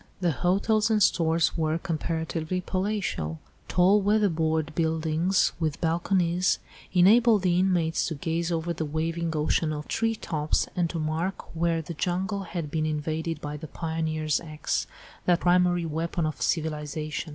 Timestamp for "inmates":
7.59-8.07